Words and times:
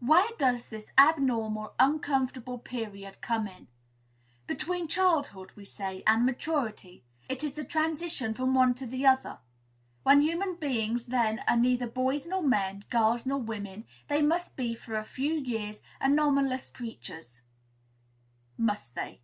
Where 0.00 0.30
does 0.38 0.70
this 0.70 0.90
abnormal, 0.96 1.74
uncomfortable 1.78 2.56
period 2.58 3.20
come 3.20 3.46
in? 3.46 3.68
Between 4.46 4.88
childhood, 4.88 5.52
we 5.54 5.66
say, 5.66 6.02
and 6.06 6.24
maturity; 6.24 7.04
it 7.28 7.44
is 7.44 7.52
the 7.56 7.62
transition 7.64 8.32
from 8.32 8.54
one 8.54 8.72
to 8.72 8.86
the 8.86 9.04
other. 9.04 9.38
When 10.02 10.22
human 10.22 10.54
beings, 10.54 11.08
then, 11.08 11.42
are 11.46 11.58
neither 11.58 11.86
boys 11.88 12.26
nor 12.26 12.40
men, 12.42 12.86
girls 12.88 13.26
nor 13.26 13.38
women, 13.38 13.84
they 14.08 14.22
must 14.22 14.56
be 14.56 14.74
for 14.74 14.96
a 14.96 15.04
few 15.04 15.34
years 15.34 15.82
anomalous 16.00 16.70
creatures, 16.70 17.42
must 18.56 18.94
they? 18.94 19.20